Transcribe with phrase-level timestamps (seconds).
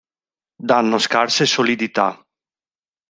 [0.71, 2.19] Danno scarse solidità.